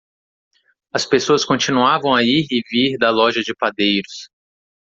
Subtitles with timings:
[0.95, 4.31] As pessoas continuavam a ir e vir da loja de padeiros.